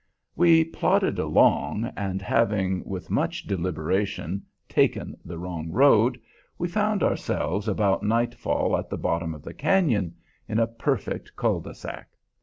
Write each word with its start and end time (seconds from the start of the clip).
We 0.35 0.63
plodded 0.63 1.19
along, 1.19 1.91
and 1.95 2.23
having 2.23 2.83
with 2.89 3.11
much 3.11 3.43
deliberation 3.43 4.41
taken 4.67 5.15
the 5.23 5.37
wrong 5.37 5.69
road, 5.69 6.19
we 6.57 6.67
found 6.69 7.03
ourselves 7.03 7.67
about 7.67 8.01
nightfall 8.01 8.75
at 8.77 8.89
the 8.89 8.97
bottom 8.97 9.35
of 9.35 9.43
the 9.43 9.53
cañon, 9.53 10.13
in 10.49 10.57
a 10.57 10.65
perfect 10.65 11.35
cul 11.35 11.59
de 11.59 11.75
sac. 11.75 12.09